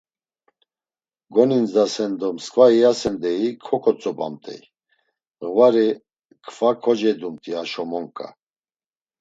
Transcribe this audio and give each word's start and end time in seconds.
Goninzdasen 1.33 2.11
do 2.19 2.27
sǩva 2.45 2.65
iyasen, 2.75 3.15
deyi 3.21 3.49
ǩoǩotzobamt̆ey 3.65 4.61
ğvari, 5.53 5.89
kfa 6.45 6.69
kocedumt̆i 6.83 7.51
haşo 7.57 7.83
monǩa. 7.89 8.27